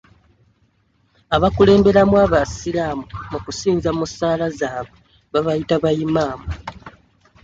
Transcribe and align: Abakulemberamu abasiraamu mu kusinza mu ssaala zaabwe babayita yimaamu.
Abakulemberamu 1.35 2.15
abasiraamu 2.25 3.03
mu 3.31 3.39
kusinza 3.45 3.89
mu 3.97 4.05
ssaala 4.09 4.45
zaabwe 4.59 4.97
babayita 5.31 5.75
yimaamu. 5.97 6.47